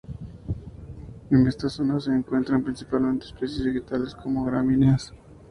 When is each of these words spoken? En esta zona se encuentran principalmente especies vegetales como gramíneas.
En 1.29 1.45
esta 1.45 1.69
zona 1.69 1.99
se 1.99 2.09
encuentran 2.09 2.63
principalmente 2.63 3.27
especies 3.27 3.63
vegetales 3.63 4.15
como 4.15 4.43
gramíneas. 4.45 5.13